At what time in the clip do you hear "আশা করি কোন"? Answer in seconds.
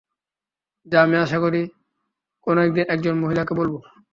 1.17-2.55